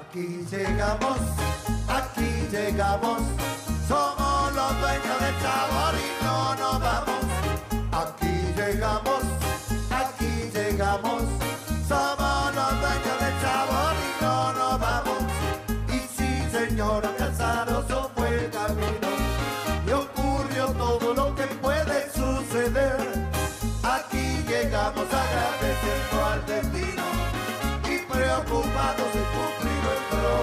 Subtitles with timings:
[0.00, 1.18] Aquí llegamos,
[1.88, 3.20] aquí llegamos,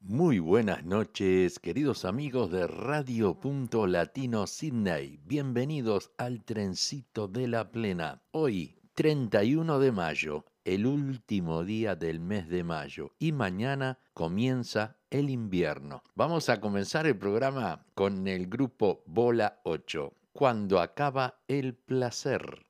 [0.00, 5.18] Muy buenas noches, queridos amigos de Radio Punto Latino Sydney.
[5.24, 8.22] Bienvenidos al trencito de la plena.
[8.32, 15.30] Hoy, 31 de mayo, el último día del mes de mayo, y mañana comienza el
[15.30, 16.02] invierno.
[16.14, 22.66] Vamos a comenzar el programa con el grupo Bola 8, cuando acaba el placer.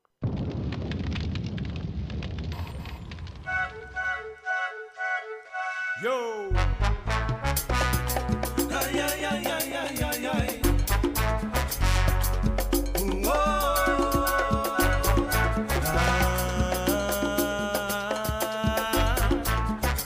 [6.03, 6.49] Yo.
[8.75, 10.49] Ay, ay, ay, ay, ay, ay, ay.
[12.99, 13.31] Mm, oh.
[17.95, 19.15] Ah.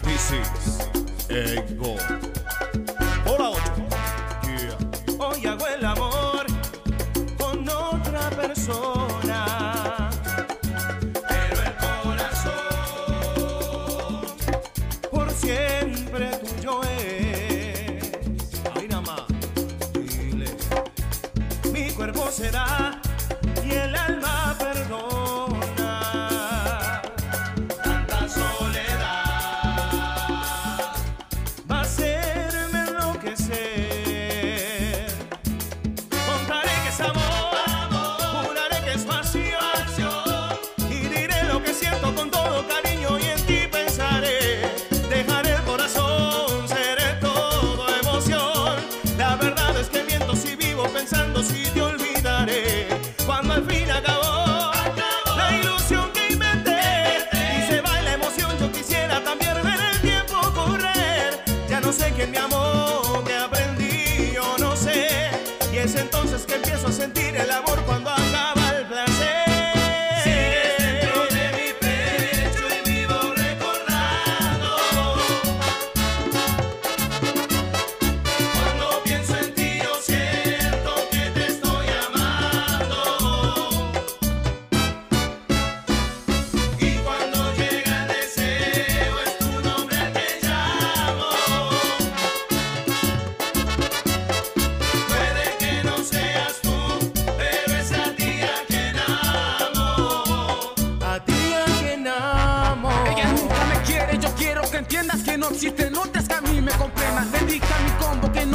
[0.04, 0.86] This is
[1.32, 2.27] Egg Ball.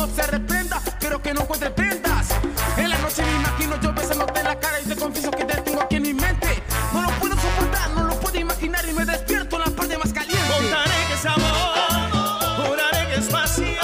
[0.09, 2.29] Se arrepienta, pero que no encuentre prendas.
[2.77, 5.61] En la noche me imagino yo besándote en la cara y te confieso que te
[5.61, 6.63] tengo aquí en mi mente.
[6.93, 10.13] No lo puedo soportar, no lo puedo imaginar y me despierto en la parte más
[10.13, 10.43] caliente.
[10.49, 13.77] Contaré que es amor, juraré que es pasión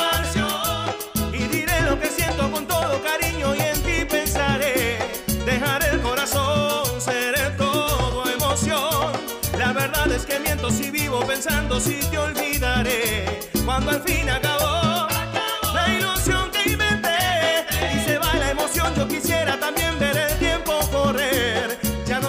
[1.33, 4.99] y diré lo que siento con todo cariño y en ti pensaré.
[5.47, 9.13] Dejaré el corazón, seré todo emoción.
[9.57, 13.41] La verdad es que miento si vivo pensando si te olvidaré.
[13.65, 14.29] Cuando al fin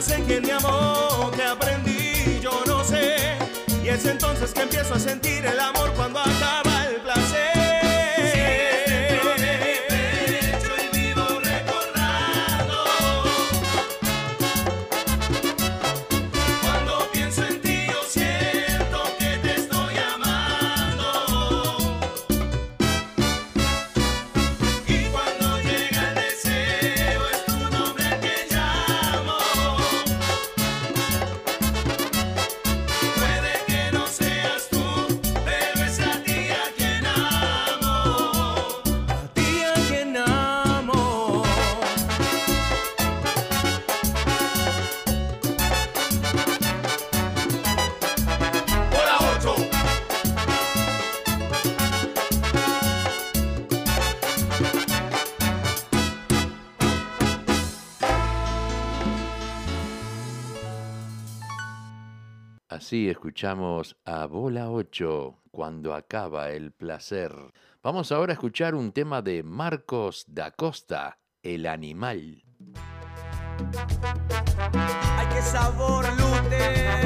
[0.09, 3.37] Sé quién me amó, que aprendí, yo no sé.
[3.83, 6.38] Y es entonces que empiezo a sentir el amor cuando acaba
[62.89, 67.31] así escuchamos a Bola 8 cuando acaba el placer.
[67.83, 72.43] Vamos ahora a escuchar un tema de Marcos da Costa, El animal.
[74.73, 77.05] ¡Ay, qué sabor, Luther!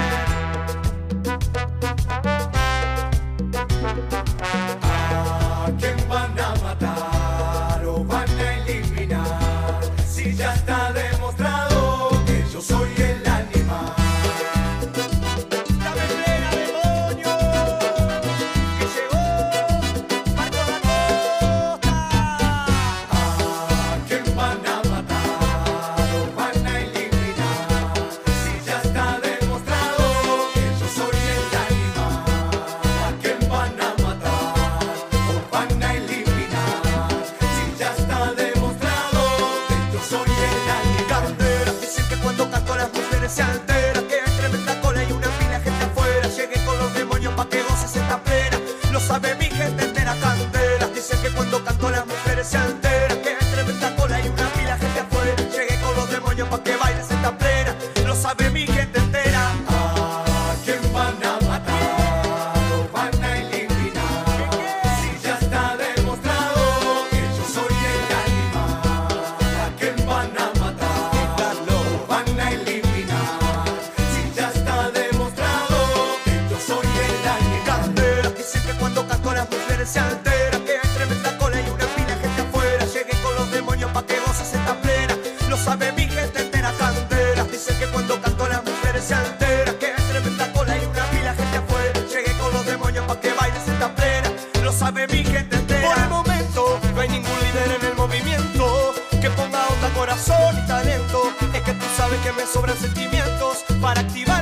[4.81, 10.92] ¿A quién van a matar o van a eliminar si ya está
[102.35, 104.32] me sobran sentimientos para activar.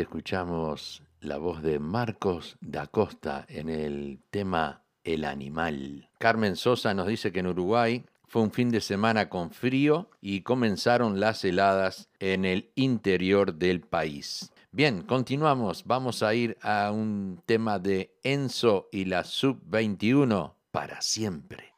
[0.00, 6.08] escuchamos la voz de Marcos da Costa en el tema El animal.
[6.18, 10.42] Carmen Sosa nos dice que en Uruguay fue un fin de semana con frío y
[10.42, 14.52] comenzaron las heladas en el interior del país.
[14.70, 15.84] Bien, continuamos.
[15.86, 21.72] Vamos a ir a un tema de Enzo y la Sub-21 para siempre.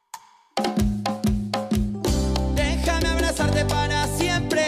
[2.55, 4.63] Déjame abrazarte para siempre,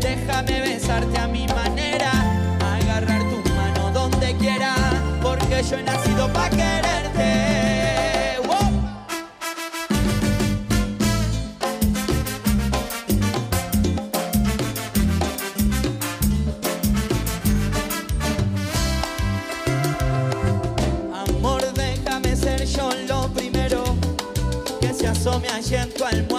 [0.00, 1.33] déjame besarte a mí.
[5.70, 7.28] yo he nacido para quererte.
[8.46, 8.56] ¡Wow!
[21.12, 23.84] Amor, déjame ser yo lo primero
[24.80, 26.33] que se asome allí en tu alma.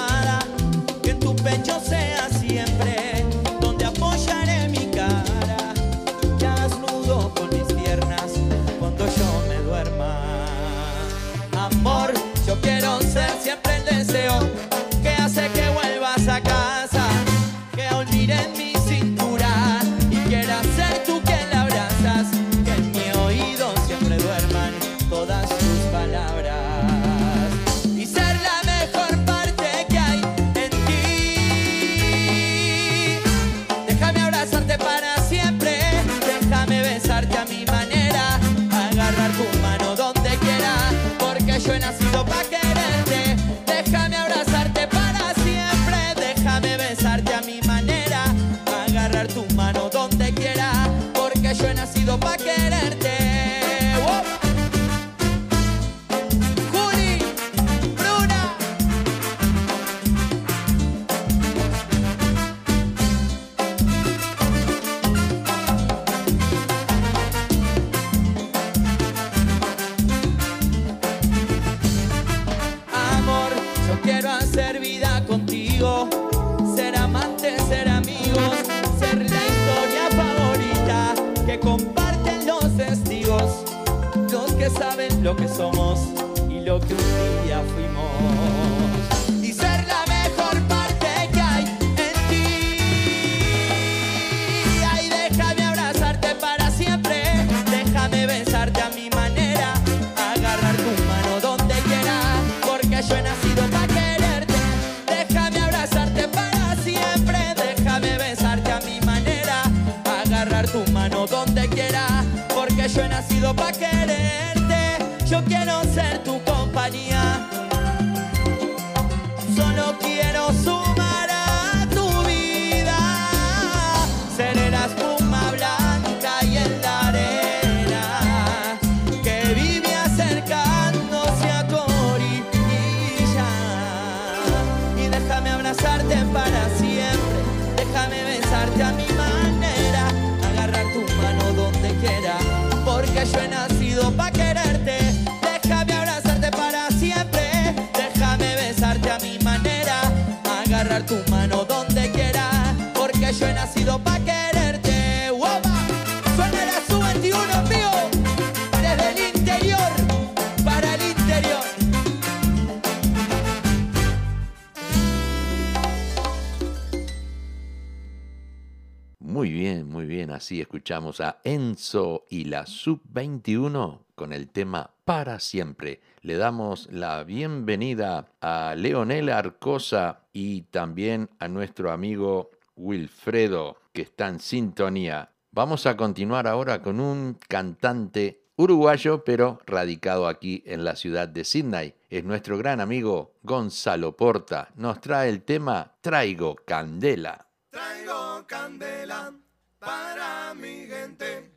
[170.86, 176.00] escuchamos a Enzo y la Sub-21 con el tema Para siempre.
[176.22, 184.28] Le damos la bienvenida a Leonel Arcosa y también a nuestro amigo Wilfredo, que está
[184.28, 185.32] en sintonía.
[185.50, 191.46] Vamos a continuar ahora con un cantante uruguayo, pero radicado aquí en la ciudad de
[191.46, 191.96] Sydney.
[192.12, 194.70] Es nuestro gran amigo Gonzalo Porta.
[194.76, 197.48] Nos trae el tema Traigo Candela.
[197.72, 199.34] Traigo Candela
[199.80, 201.52] para mi gente.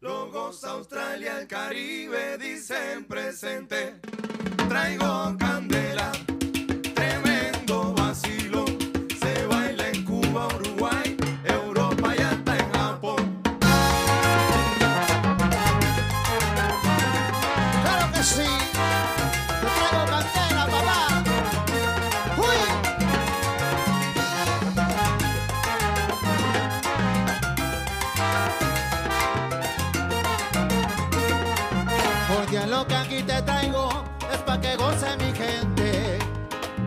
[0.00, 4.00] Logos Australia, el Caribe dicen presente.
[4.68, 6.12] Traigo candela.
[34.58, 36.18] que goce mi gente.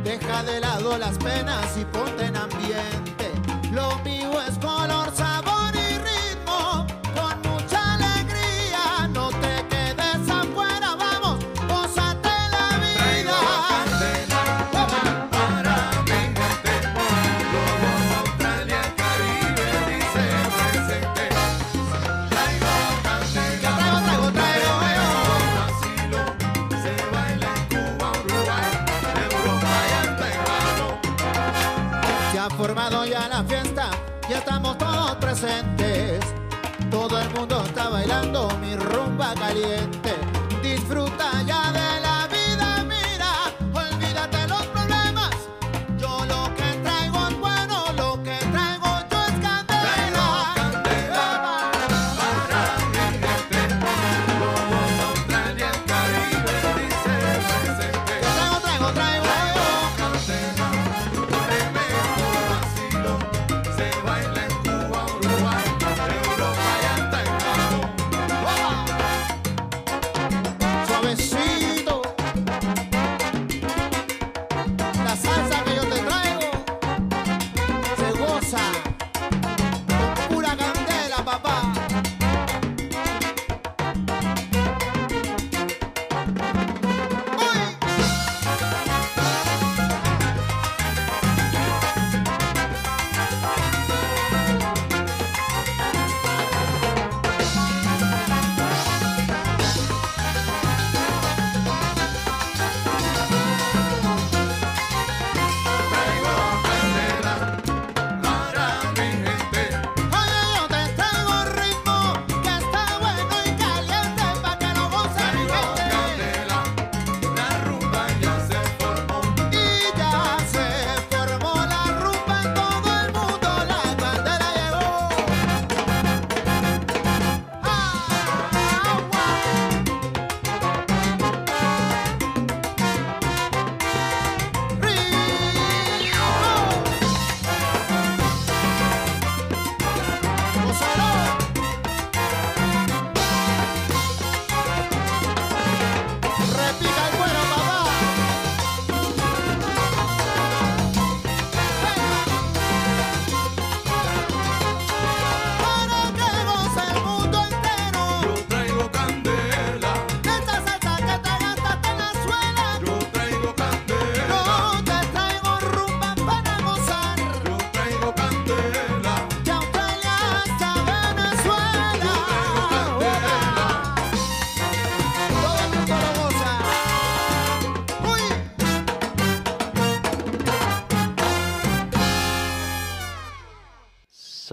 [0.04, 3.32] Deja de lado las penas y ponte en ambiente.
[3.72, 4.33] Lo mío
[39.36, 40.03] 말이 에.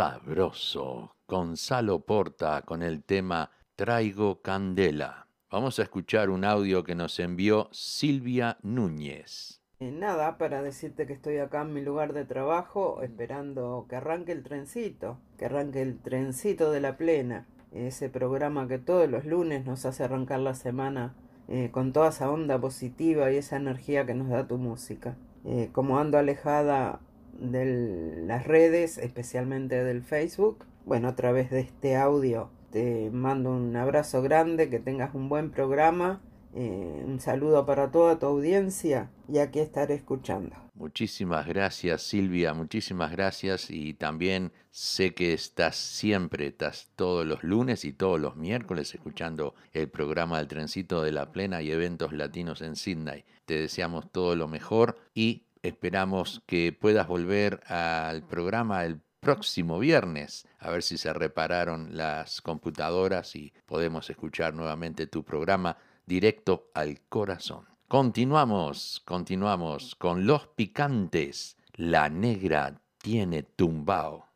[0.00, 1.14] Sabroso.
[1.28, 5.26] Gonzalo Porta con el tema Traigo Candela.
[5.50, 9.60] Vamos a escuchar un audio que nos envió Silvia Núñez.
[9.78, 14.32] Eh, nada, para decirte que estoy acá en mi lugar de trabajo esperando que arranque
[14.32, 19.66] el trencito, que arranque el trencito de la plena, ese programa que todos los lunes
[19.66, 21.14] nos hace arrancar la semana
[21.46, 25.18] eh, con toda esa onda positiva y esa energía que nos da tu música.
[25.44, 27.00] Eh, como ando alejada
[27.40, 33.76] de las redes, especialmente del Facebook, bueno, a través de este audio te mando un
[33.76, 36.20] abrazo grande, que tengas un buen programa,
[36.54, 40.56] eh, un saludo para toda tu audiencia y aquí estaré escuchando.
[40.74, 47.84] Muchísimas gracias Silvia, muchísimas gracias y también sé que estás siempre, estás todos los lunes
[47.84, 52.62] y todos los miércoles escuchando el programa del trencito de la plena y eventos latinos
[52.62, 53.24] en Sydney.
[53.44, 60.48] Te deseamos todo lo mejor y esperamos que puedas volver al programa el próximo viernes,
[60.58, 67.00] a ver si se repararon las computadoras y podemos escuchar nuevamente tu programa directo al
[67.08, 67.66] corazón.
[67.86, 71.56] Continuamos, continuamos con los picantes.
[71.74, 74.29] La negra tiene tumbao.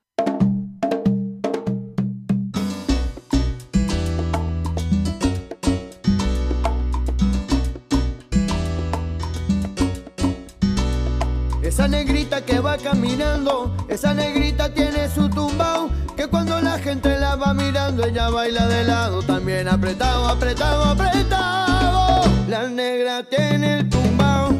[11.75, 17.35] Esa negrita que va caminando, esa negrita tiene su tumbao, que cuando la gente la
[17.35, 22.23] va mirando, ella baila de lado, también apretado, apretado, apretado.
[22.47, 24.53] La negra tiene el tumbao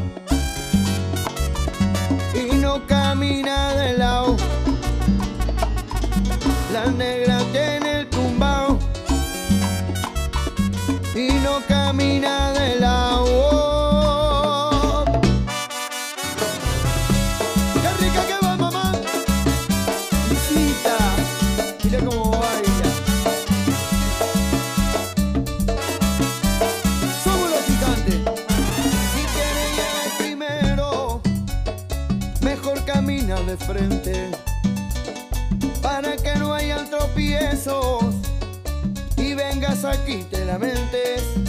[2.33, 4.35] y no camina de lado.
[6.73, 8.77] La negra tiene el tumbao
[11.15, 12.54] y no camina de
[39.17, 41.44] y vengas aquí te lamentes.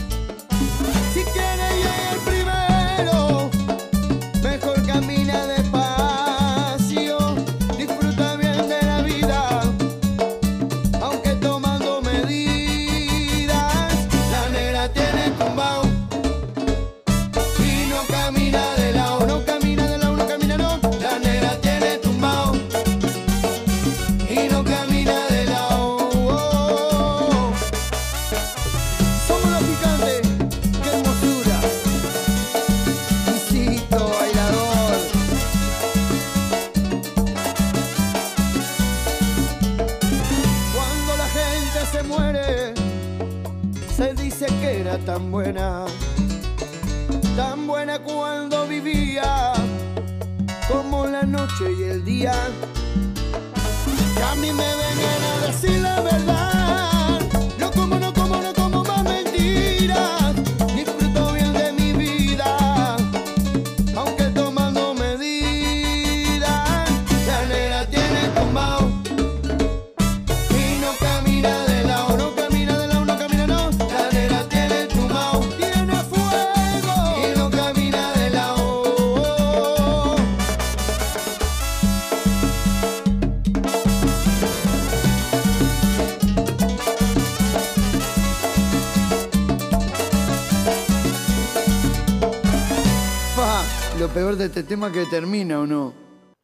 [94.46, 95.92] Este tema que termina o no.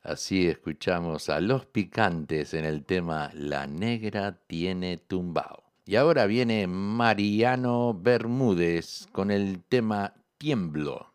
[0.02, 5.62] Así escuchamos a los picantes en el tema La negra tiene tumbao.
[5.86, 11.12] Y ahora viene Mariano Bermúdez con el tema Tiemblo.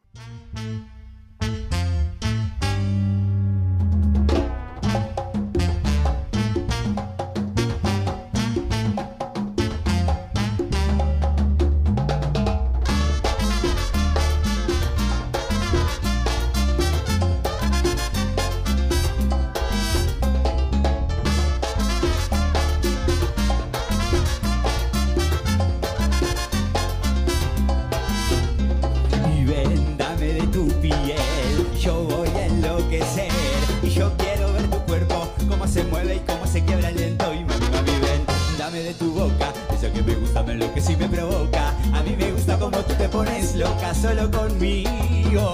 [43.57, 45.51] loca solo conmigo.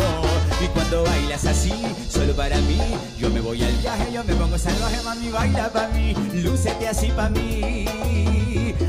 [0.61, 1.73] Y cuando bailas así,
[2.09, 2.79] solo para mí,
[3.17, 7.09] yo me voy al viaje, yo me pongo salvaje, mami, baila pa' mí, lúcete así
[7.09, 7.85] pa' mí.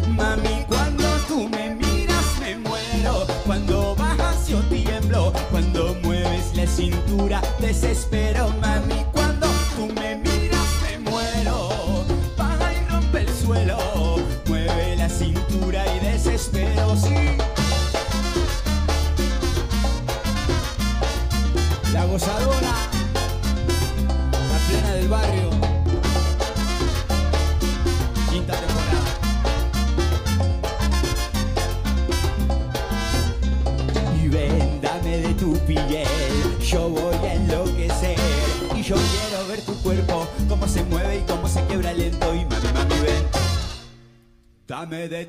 [0.09, 7.41] Mami, cuando tú me miras me muero, cuando bajas yo tiemblo, cuando mueves la cintura
[7.61, 8.53] desespero.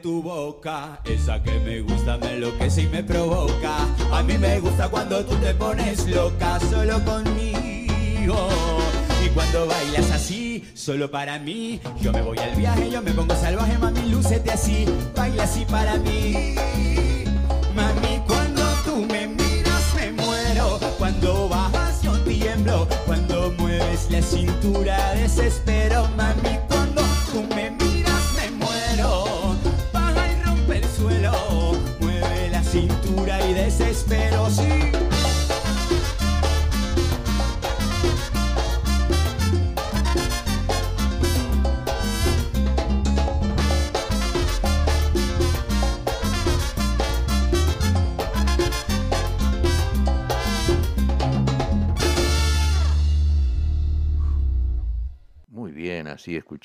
[0.06, 3.76] tu boca, esa que me gusta me enloquece y me provoca.
[4.12, 8.48] A mí me gusta cuando tú te pones loca solo conmigo.
[9.26, 13.34] Y cuando bailas así, solo para mí, yo me voy al viaje, yo me pongo
[13.34, 16.54] salvaje, mami, lúcete así, baila así para mí.
[17.76, 25.16] Mami, cuando tú me miras me muero, cuando bajas yo tiemblo, cuando mueves la cintura
[25.16, 26.65] desespero, mami.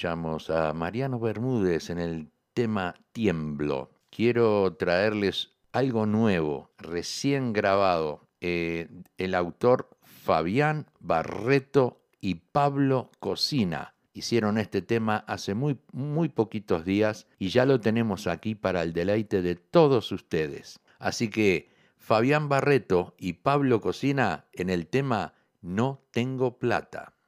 [0.05, 3.91] a Mariano Bermúdez en el tema Tiemblo.
[4.09, 8.27] Quiero traerles algo nuevo, recién grabado.
[8.41, 16.87] Eh, el autor Fabián Barreto y Pablo Cocina hicieron este tema hace muy, muy poquitos
[16.87, 20.81] días y ya lo tenemos aquí para el deleite de todos ustedes.
[20.99, 27.20] Así que Fabián Barreto y Pablo Cocina en el tema No tengo plata.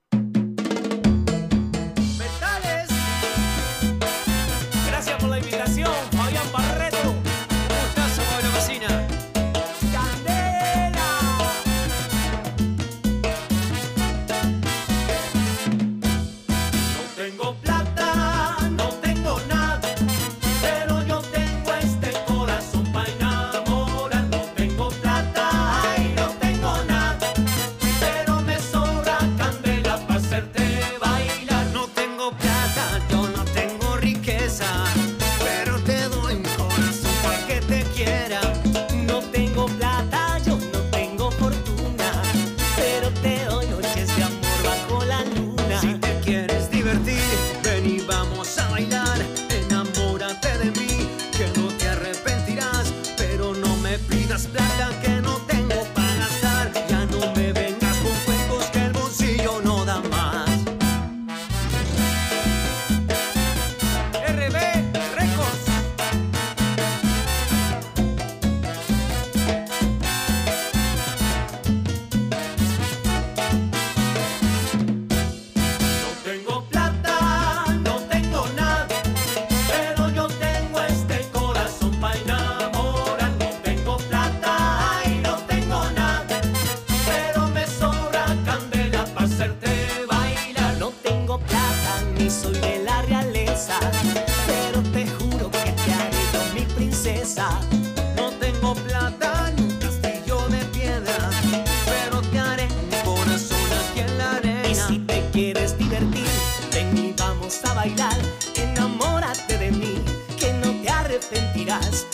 [111.73, 112.12] digas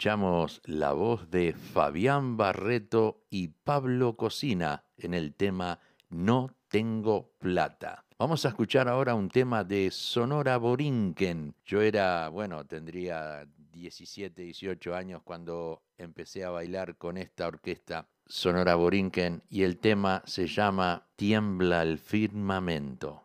[0.00, 8.06] escuchamos la voz de Fabián Barreto y Pablo Cocina en el tema No tengo plata.
[8.18, 11.54] Vamos a escuchar ahora un tema de Sonora Borinquen.
[11.66, 18.76] Yo era, bueno, tendría 17, 18 años cuando empecé a bailar con esta orquesta Sonora
[18.76, 23.24] Borinquen y el tema se llama Tiembla el firmamento.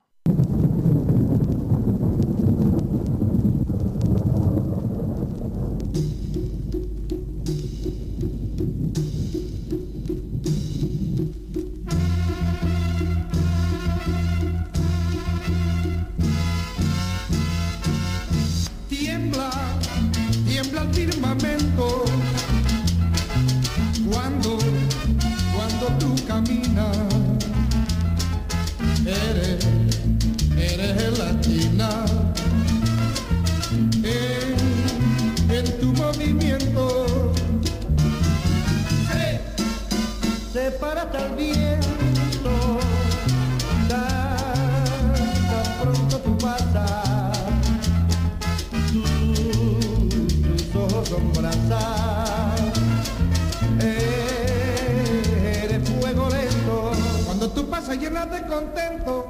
[58.55, 59.27] Contento.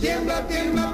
[0.00, 0.91] Tiembla, tiembla,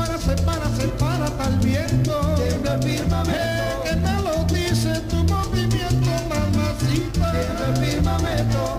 [0.00, 2.34] para, se para, el viento.
[2.36, 3.82] Tiembla firmamento.
[3.84, 7.32] Que me lo dice tu movimiento, mamacita.
[7.32, 8.78] Tiembla firmamento.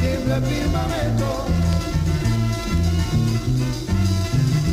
[0.00, 1.30] Tiembla firmamento.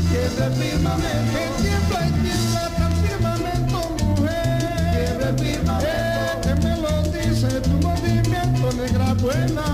[0.09, 1.35] Tiembla firmamento.
[1.35, 5.35] Que tiembla tiembla firmamento, mujer.
[6.41, 9.65] Que me lo dice tu movimiento, negra buena.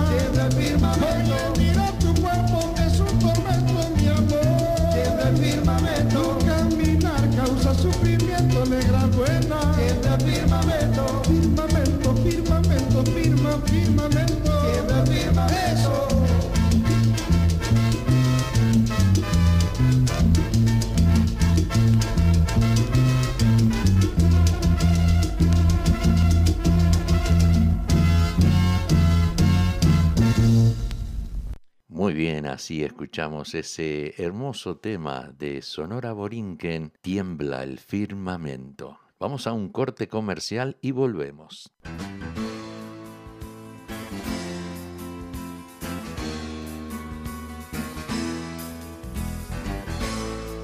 [32.22, 39.00] Bien, así escuchamos ese hermoso tema de Sonora Borinquen, Tiembla el firmamento.
[39.20, 41.72] Vamos a un corte comercial y volvemos.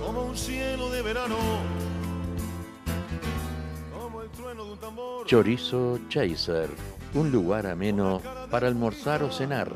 [0.05, 1.37] como un cielo de verano,
[3.99, 5.25] como el trueno de un tambor.
[5.25, 6.69] Chorizo Chaser,
[7.15, 9.75] un lugar ameno para almorzar o cenar,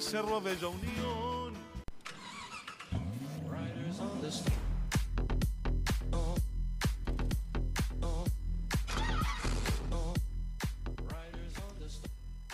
[0.00, 1.54] Cerro Bella Unión.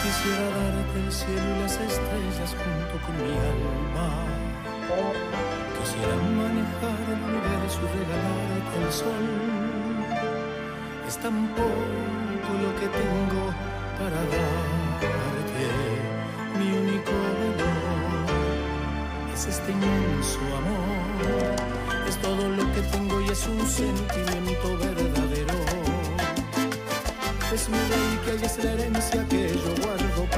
[0.01, 4.07] Quisiera darte el cielo y las estrellas junto con mi alma.
[5.81, 9.27] Quisiera manejar el universo y regalarte el sol.
[11.09, 13.43] Es tan poco lo que tengo
[13.99, 15.09] para darte.
[16.57, 17.11] Mi único
[19.39, 21.55] es este inmenso amor.
[22.09, 25.53] Es todo lo que tengo y es un sentimiento verdadero.
[27.53, 30.28] Es mi reliquia y es la herencia que yo guardo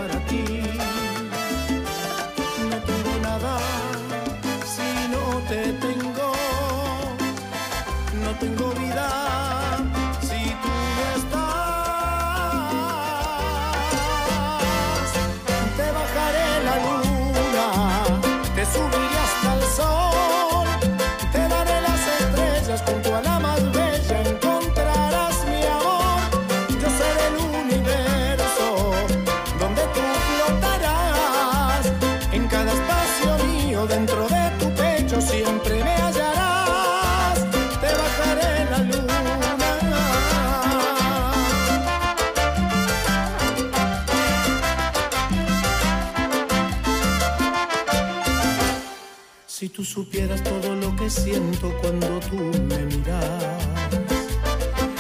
[49.82, 52.36] tú supieras todo lo que siento cuando tú
[52.70, 53.64] me miras,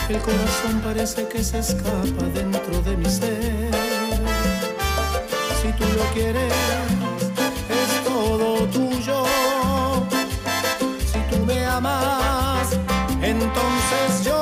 [0.09, 3.69] el corazón parece que se escapa dentro de mi ser.
[5.61, 6.53] Si tú lo quieres,
[7.79, 9.23] es todo tuyo.
[11.11, 12.67] Si tú me amas,
[13.21, 14.40] entonces yo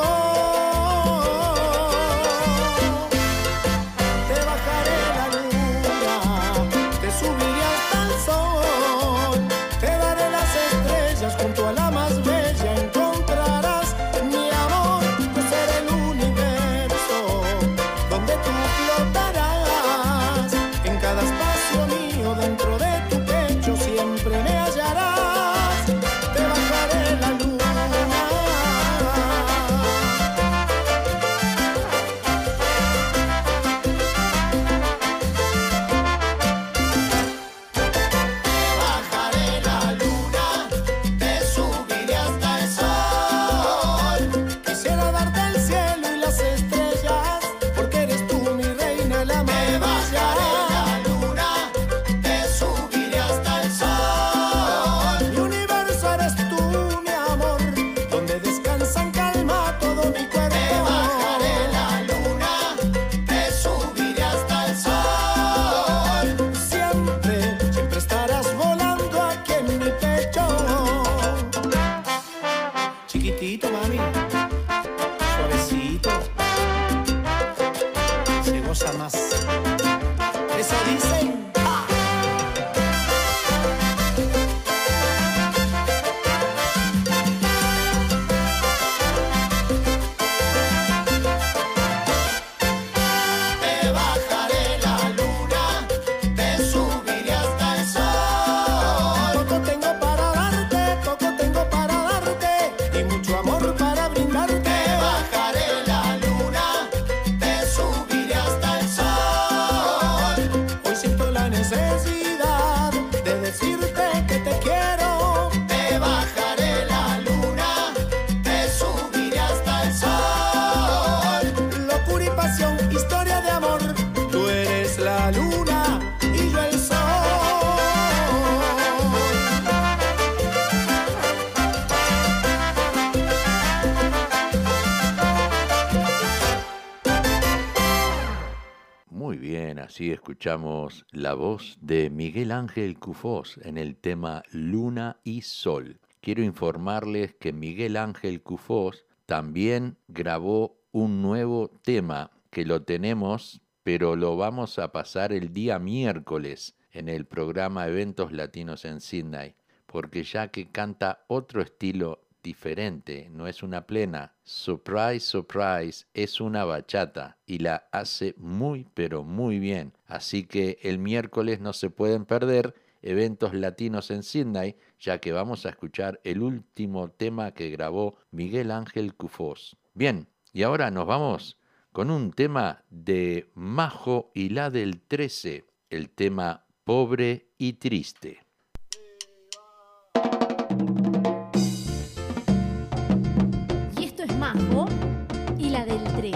[140.29, 145.99] escuchamos la voz de Miguel Ángel Cufós en el tema Luna y Sol.
[146.21, 154.15] Quiero informarles que Miguel Ángel Cufós también grabó un nuevo tema que lo tenemos, pero
[154.15, 159.55] lo vamos a pasar el día miércoles en el programa Eventos Latinos en Sydney,
[159.87, 164.35] porque ya que canta otro estilo diferente, no es una plena.
[164.43, 169.93] Surprise, surprise, es una bachata y la hace muy, pero muy bien.
[170.07, 175.65] Así que el miércoles no se pueden perder eventos latinos en Sydney, ya que vamos
[175.65, 179.77] a escuchar el último tema que grabó Miguel Ángel Cufós.
[179.93, 181.57] Bien, y ahora nos vamos
[181.91, 188.48] con un tema de Majo y la del 13, el tema Pobre y Triste.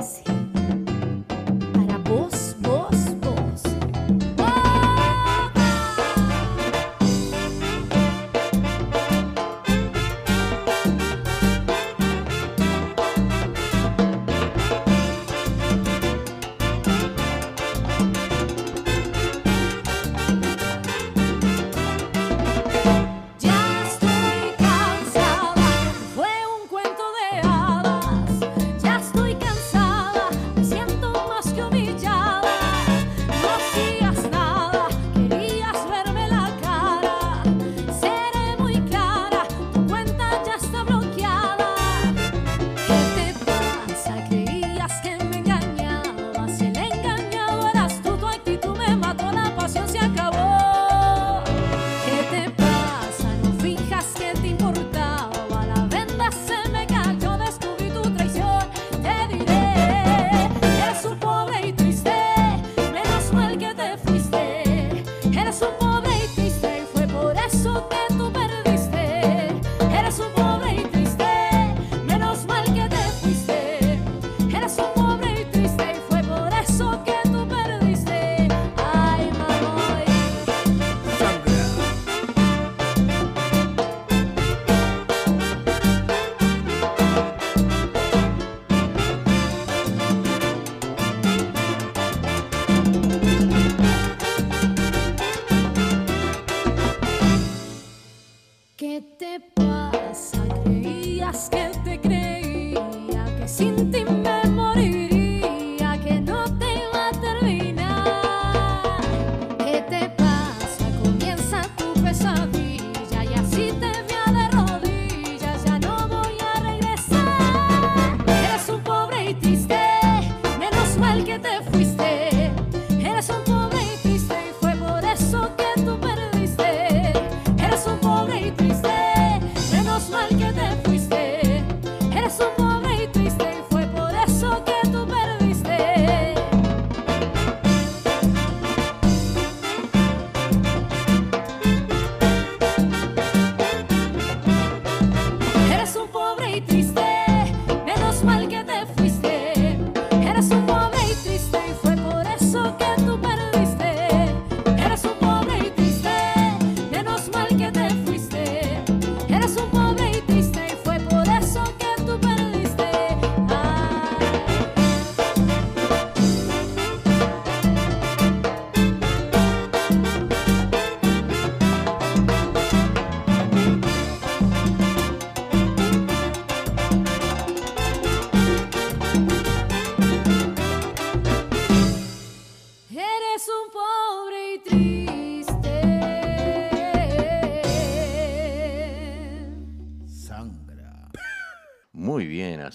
[0.04, 0.33] Esquecer.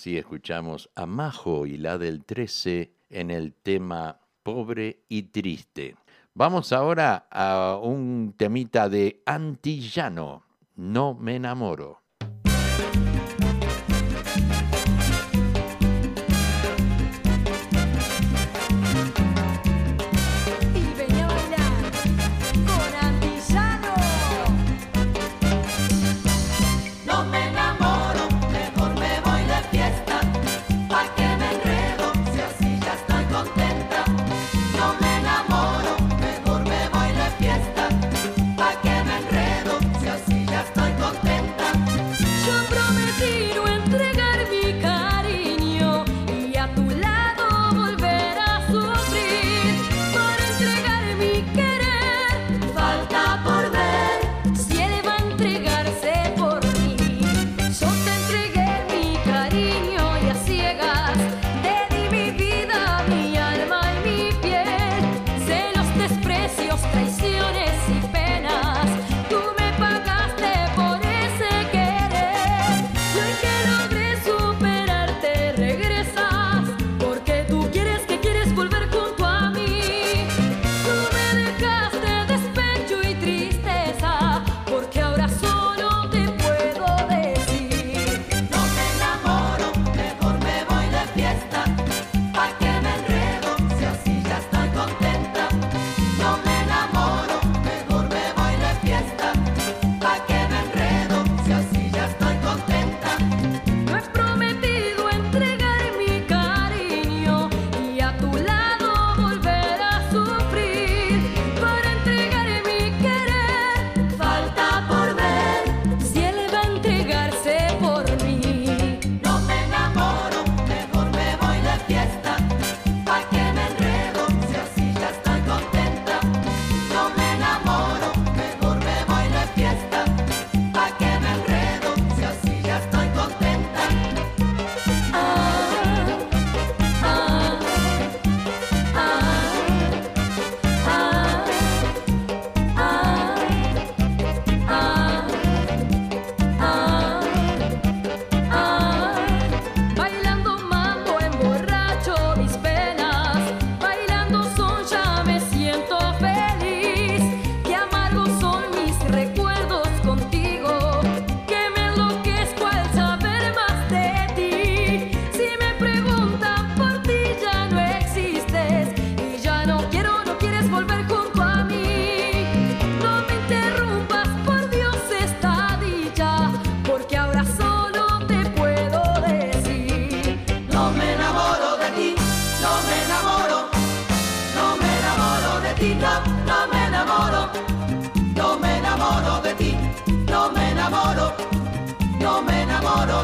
[0.09, 5.97] así escuchamos a Majo y la del 13 en el tema Pobre y Triste.
[6.33, 10.45] Vamos ahora a un temita de Antillano,
[10.77, 12.08] No me enamoro.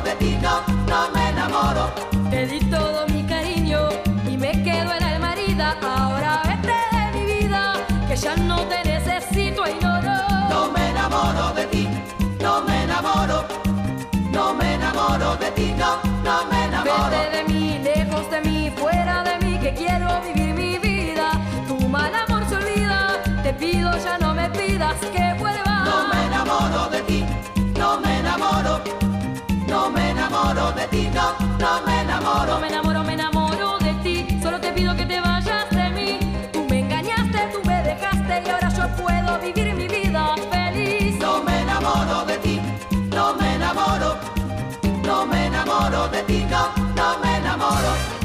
[0.05, 1.91] De ti, no, no me enamoro.
[2.31, 3.89] Te di todo mi cariño
[4.29, 5.77] y me quedo en alma herida.
[5.83, 7.73] Ahora vete de mi vida,
[8.07, 10.49] que ya no te necesito y no, no.
[10.51, 11.89] No me enamoro de ti,
[12.41, 13.45] no me enamoro.
[14.31, 17.11] No me enamoro de ti, no, no me enamoro.
[17.11, 21.31] Vete de mí, lejos de mí, fuera de mí, que quiero vivir mi vida.
[21.67, 25.85] Tu mal amor se olvida, te pido ya no me pidas que vuelva.
[25.85, 27.25] No me enamoro de ti,
[27.79, 28.83] no me enamoro.
[29.95, 32.55] No me enamoro de ti, no, no me enamoro.
[32.55, 34.41] No me enamoro, me enamoro de ti.
[34.43, 36.19] Solo te pido que te vayas de mí.
[36.53, 41.17] Tú me engañaste, tú me dejaste y ahora yo puedo vivir mi vida feliz.
[41.21, 42.61] No me enamoro de ti,
[43.15, 44.17] no me enamoro.
[45.05, 48.24] No me enamoro de ti, no, no me enamoro.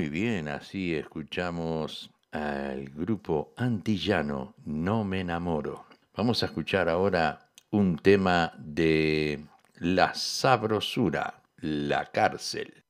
[0.00, 5.84] Muy bien, así escuchamos al grupo antillano No me enamoro.
[6.16, 9.44] Vamos a escuchar ahora un tema de
[9.78, 12.82] La Sabrosura, La Cárcel.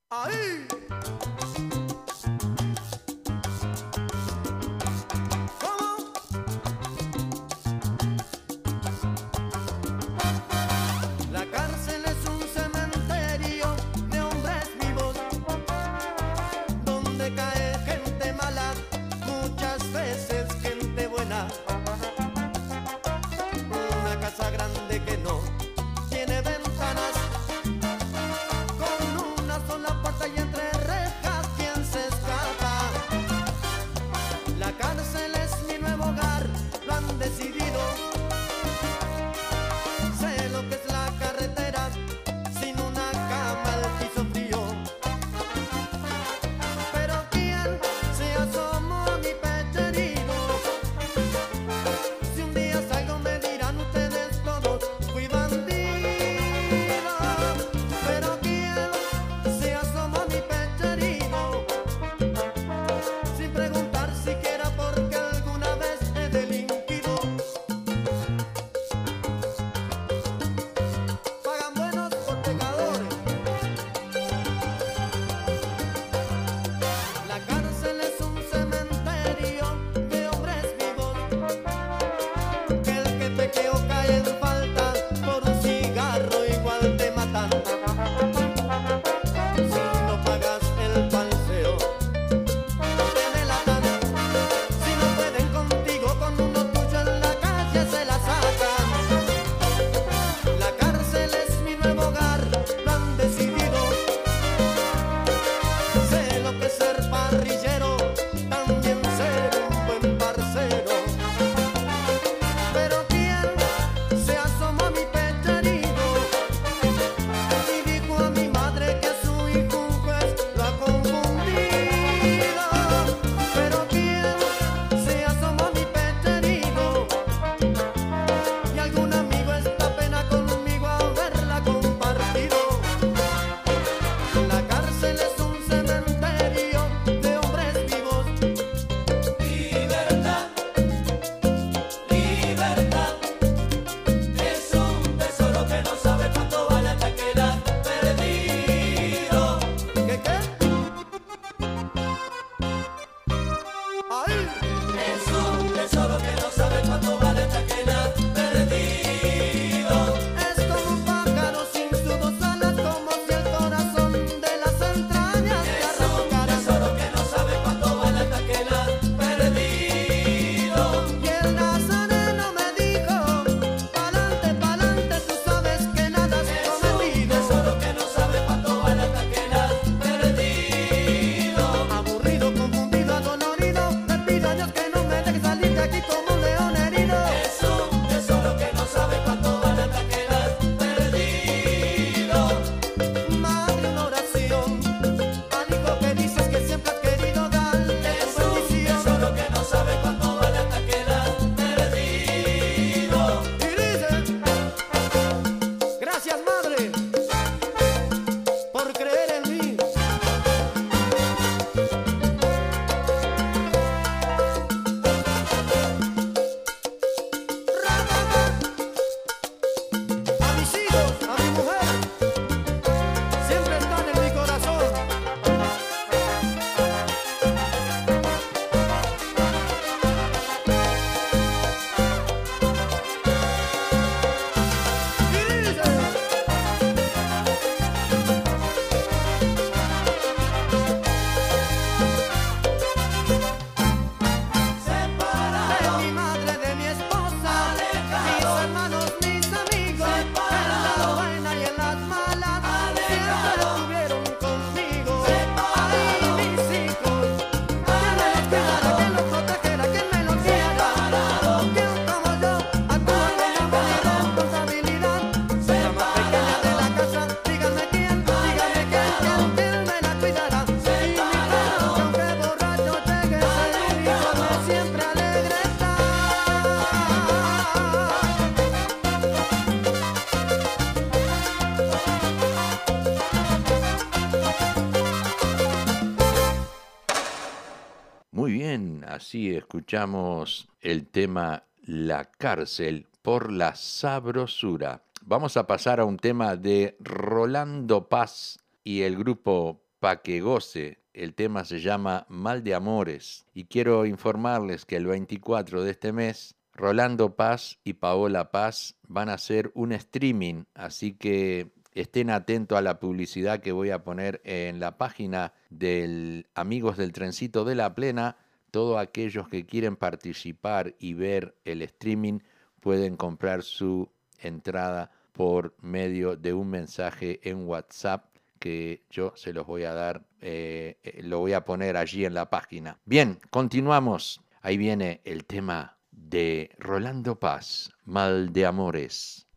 [289.31, 295.05] Así escuchamos el tema La cárcel por la sabrosura.
[295.23, 300.99] Vamos a pasar a un tema de Rolando Paz y el grupo Pa' goce.
[301.13, 306.13] El tema se llama Mal de Amores y quiero informarles que el 24 de este
[306.13, 312.77] mes Rolando Paz y Paola Paz van a hacer un streaming, así que estén atentos
[312.77, 317.77] a la publicidad que voy a poner en la página del Amigos del Trencito de
[317.77, 318.37] la Plena.
[318.71, 322.41] Todos aquellos que quieren participar y ver el streaming
[322.81, 329.67] pueden comprar su entrada por medio de un mensaje en WhatsApp que yo se los
[329.67, 332.99] voy a dar, eh, eh, lo voy a poner allí en la página.
[333.05, 334.43] Bien, continuamos.
[334.61, 339.50] Ahí viene el tema de Rolando Paz, Mal de Amores.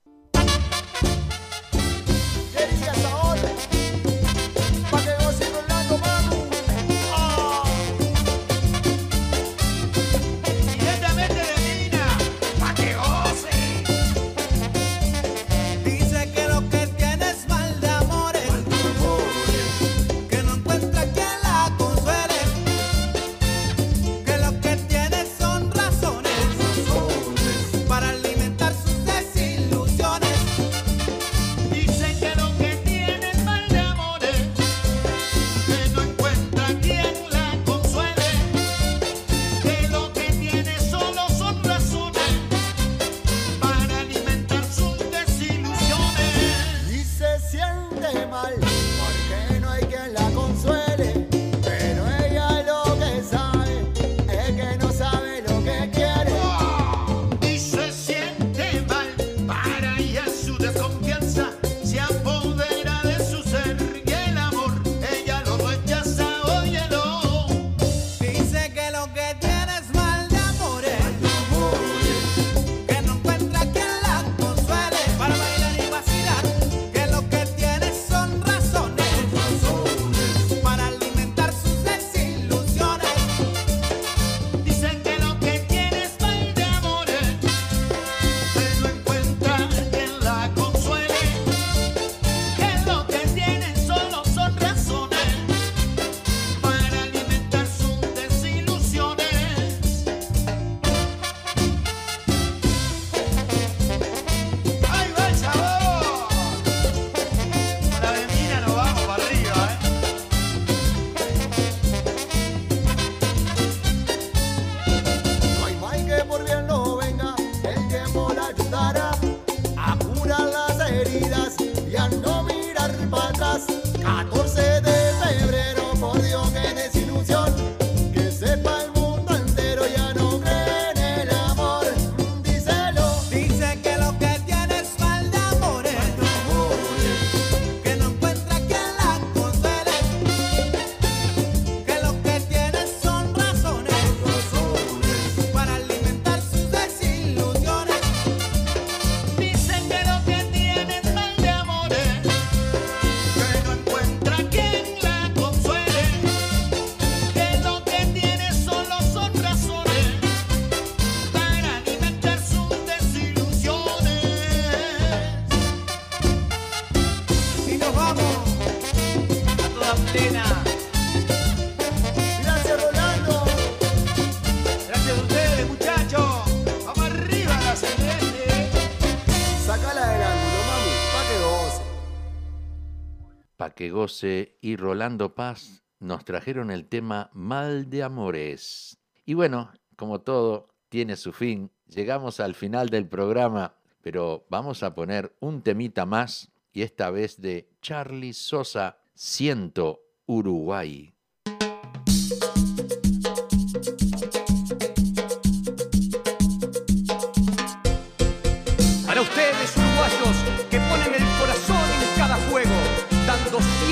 [184.60, 188.98] Y Rolando Paz nos trajeron el tema Mal de Amores.
[189.24, 194.96] Y bueno, como todo tiene su fin, llegamos al final del programa, pero vamos a
[194.96, 201.12] poner un temita más y esta vez de Charlie Sosa, Siento Uruguay.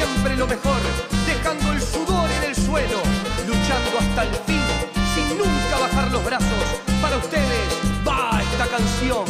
[0.01, 0.81] Siempre lo mejor,
[1.27, 2.99] dejando el sudor en el suelo,
[3.45, 4.67] luchando hasta el fin,
[5.13, 6.65] sin nunca bajar los brazos.
[7.01, 7.67] Para ustedes
[8.07, 9.25] va esta canción.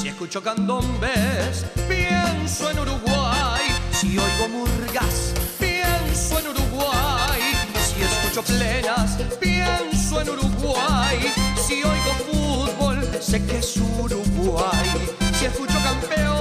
[0.00, 3.62] Si escucho candombes, pienso en Uruguay.
[3.92, 7.42] Si oigo murgas, pienso en Uruguay.
[7.86, 11.18] Si escucho plenas, pienso en Uruguay.
[11.64, 14.88] Si oigo fútbol, sé que es Uruguay.
[15.38, 16.32] Si escucho campeón,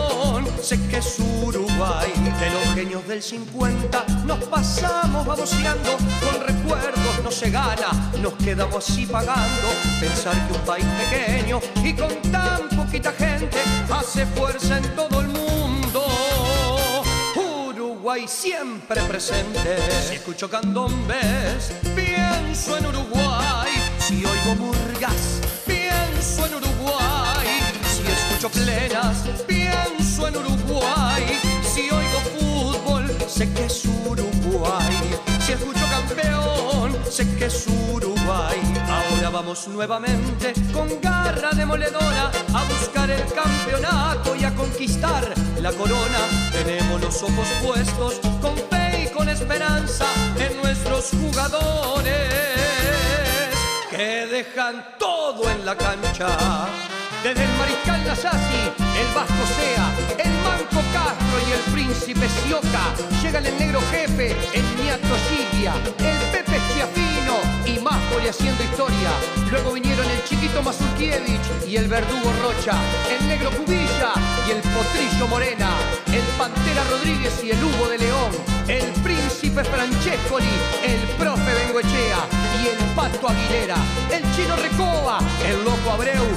[0.62, 2.12] sé que es Uruguay.
[2.39, 8.89] De los genios del 50 nos pasamos baboseando, con recuerdos no se gana, nos quedamos
[8.89, 9.68] así pagando.
[9.99, 13.57] Pensar que un país pequeño y con tan poquita gente
[13.91, 16.05] hace fuerza en todo el mundo.
[17.36, 19.78] Uruguay siempre presente.
[20.07, 23.72] Si escucho candombes, pienso en Uruguay.
[23.99, 27.47] Si oigo murgas, pienso en Uruguay.
[27.84, 31.39] Si escucho plenas, pienso en Uruguay.
[31.63, 34.97] Si oigo fútbol, sé que es Uruguay.
[35.39, 38.59] Si escucho campeón, sé que es Uruguay.
[38.88, 46.19] Ahora vamos nuevamente con garra demoledora a buscar el campeonato y a conquistar la corona.
[46.51, 50.05] Tenemos los ojos puestos con fe y con esperanza
[50.38, 52.11] en nuestros jugadores
[53.89, 56.28] que dejan todo en la cancha.
[57.24, 58.63] Desde el Mariscal Nasasi,
[58.97, 64.65] el Vasco Sea, el Manco Castro y el Príncipe Sioca, llegan el negro jefe, el
[64.82, 69.11] Niato Gigia, el Pepe Chiafino y Máspoli haciendo historia.
[69.51, 72.74] Luego vinieron el chiquito Mazurkiewicz y el Verdugo Rocha,
[73.15, 74.13] el negro Cubilla
[74.47, 75.69] y el Potrillo Morena,
[76.07, 78.32] el Pantera Rodríguez y el Hugo de León,
[78.67, 82.17] el Príncipe Francescoli, el Profe Bengoechea
[82.63, 83.76] y el Pato Aguilera,
[84.09, 86.30] el Chino Recoba, el Loco Abreu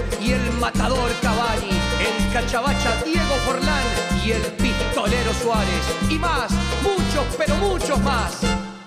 [0.65, 1.69] Matador Cavani,
[2.01, 3.85] el Cachabacha Diego Forlán
[4.25, 5.85] y el Pistolero Suárez.
[6.09, 6.51] Y más,
[6.83, 8.41] muchos, pero muchos más.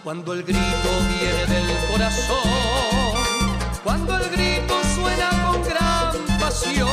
[0.03, 2.49] Cuando el grito viene del corazón,
[3.83, 6.89] cuando el grito suena con gran pasión,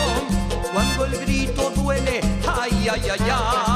[0.70, 3.73] cuando el grito duele, ay, ay, ay, ay,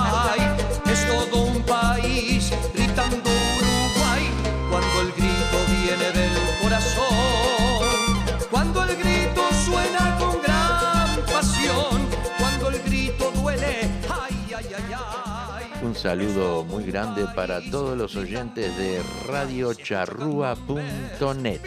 [15.98, 21.60] saludo muy grande para todos los oyentes de radiocharrúa.net.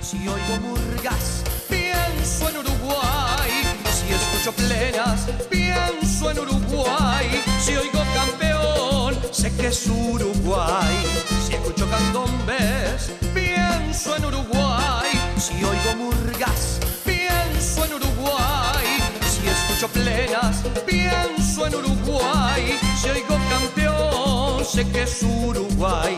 [0.00, 3.52] Si oigo murgas, pienso en Uruguay.
[3.84, 7.40] Si escucho plenas, pienso en Uruguay.
[7.60, 11.06] Si oigo campeón, sé que es Uruguay.
[11.46, 15.12] Si escucho candombes, pienso en Uruguay.
[15.38, 18.98] Si oigo murgas, pienso en Uruguay.
[19.22, 22.78] Si escucho plenas, pienso en Uruguay.
[23.00, 26.16] Si oigo campeón, sé que es Uruguay.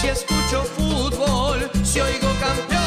[0.00, 2.80] Si escucho fútbol, si oigo campeón,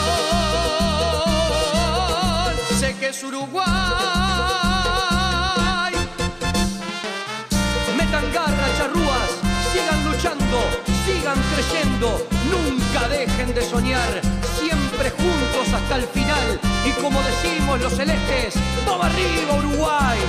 [2.79, 3.65] sé que es Uruguay.
[7.97, 9.31] Metan garra, charrúas,
[9.71, 10.59] sigan luchando,
[11.05, 14.21] sigan creyendo, nunca dejen de soñar,
[14.59, 16.59] siempre juntos hasta el final.
[16.85, 18.55] Y como decimos los celestes,
[18.85, 20.19] ¡vamos arriba Uruguay!